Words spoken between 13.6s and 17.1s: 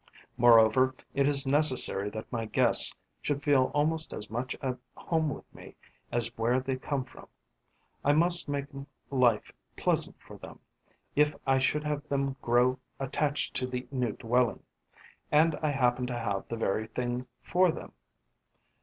the new dwelling. And I happen to have the very